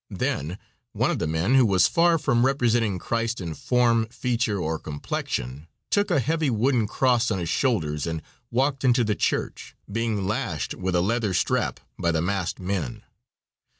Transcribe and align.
Then 0.09 0.57
one 0.93 1.11
of 1.11 1.19
the 1.19 1.27
men 1.27 1.53
who 1.53 1.63
was 1.63 1.87
far 1.87 2.17
from 2.17 2.43
representing 2.43 2.97
Christ 2.97 3.39
in 3.39 3.53
form, 3.53 4.07
feature 4.07 4.57
or 4.57 4.79
complexion, 4.79 5.67
took 5.91 6.09
a 6.09 6.19
heavy 6.19 6.49
wooden 6.49 6.87
cross 6.87 7.29
on 7.29 7.37
his 7.37 7.49
shoulders 7.49 8.07
and 8.07 8.23
walked 8.49 8.83
into 8.83 9.03
the 9.03 9.13
church, 9.13 9.75
being 9.91 10.25
lashed 10.25 10.73
with 10.73 10.95
a 10.95 11.01
leather 11.01 11.35
strap 11.35 11.79
by 11.99 12.09
the 12.09 12.19
masked 12.19 12.59
men. 12.59 13.03